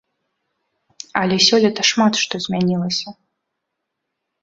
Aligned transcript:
Але 1.21 1.35
сёлета 1.49 1.81
шмат 1.91 2.13
што 2.25 2.35
змянілася. 2.49 3.09